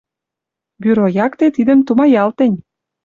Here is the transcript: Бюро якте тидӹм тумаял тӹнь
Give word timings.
Бюро 0.81 1.05
якте 1.25 1.45
тидӹм 1.55 1.79
тумаял 1.87 2.29
тӹнь 2.37 2.57